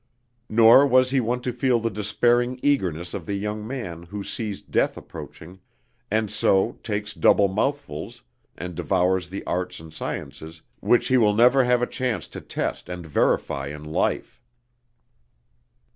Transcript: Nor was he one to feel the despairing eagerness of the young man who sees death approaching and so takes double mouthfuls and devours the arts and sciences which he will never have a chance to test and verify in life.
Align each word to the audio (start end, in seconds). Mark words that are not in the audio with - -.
Nor 0.49 0.87
was 0.87 1.11
he 1.11 1.19
one 1.19 1.41
to 1.41 1.53
feel 1.53 1.79
the 1.79 1.91
despairing 1.91 2.59
eagerness 2.63 3.13
of 3.13 3.27
the 3.27 3.35
young 3.35 3.67
man 3.67 4.01
who 4.01 4.23
sees 4.23 4.59
death 4.59 4.97
approaching 4.97 5.59
and 6.09 6.31
so 6.31 6.79
takes 6.81 7.13
double 7.13 7.47
mouthfuls 7.47 8.23
and 8.57 8.73
devours 8.73 9.29
the 9.29 9.43
arts 9.45 9.79
and 9.79 9.93
sciences 9.93 10.63
which 10.79 11.09
he 11.09 11.17
will 11.17 11.35
never 11.35 11.65
have 11.65 11.83
a 11.83 11.85
chance 11.85 12.27
to 12.29 12.41
test 12.41 12.89
and 12.89 13.05
verify 13.05 13.67
in 13.67 13.83
life. 13.83 14.41